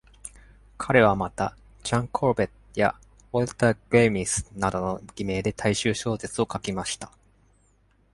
[0.79, 2.99] 彼はまた、Chan Corbett や
[3.31, 7.11] Walter Glamis などの偽名で大衆小説を書きました。